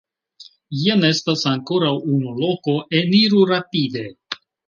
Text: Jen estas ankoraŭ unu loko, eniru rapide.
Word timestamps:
Jen 0.83 1.03
estas 1.09 1.43
ankoraŭ 1.51 1.91
unu 2.15 2.33
loko, 2.39 2.75
eniru 3.03 3.45
rapide. 3.53 4.07